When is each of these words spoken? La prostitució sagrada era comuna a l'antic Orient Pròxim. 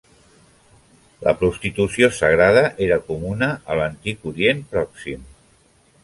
La 1.25 1.33
prostitució 1.41 2.07
sagrada 2.19 2.63
era 2.85 2.97
comuna 3.09 3.49
a 3.73 3.77
l'antic 3.81 4.25
Orient 4.33 4.65
Pròxim. 4.73 5.29